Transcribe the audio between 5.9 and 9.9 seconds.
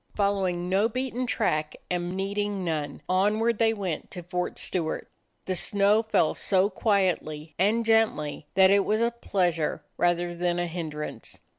fell so quietly and gently that it was a pleasure